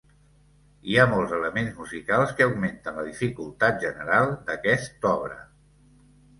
[0.91, 5.41] Hi ha molts elements musicals que augmenten la dificultat general d'aquest obra.